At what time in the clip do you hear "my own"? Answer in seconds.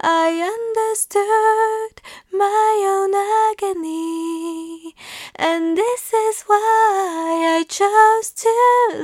2.32-3.14